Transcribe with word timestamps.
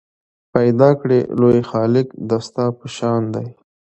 پیدا 0.53 0.89
کړی 0.99 1.19
لوی 1.39 1.59
خالق 1.69 2.07
دا 2.29 2.37
ستا 2.47 2.65
په 2.77 2.85
شان 2.95 3.21
دی 3.33 3.47